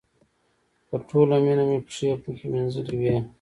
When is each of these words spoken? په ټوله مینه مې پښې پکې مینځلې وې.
په 0.87 0.95
ټوله 1.07 1.35
مینه 1.43 1.63
مې 1.69 1.77
پښې 1.85 2.09
پکې 2.21 2.45
مینځلې 2.53 2.95
وې. 3.01 3.15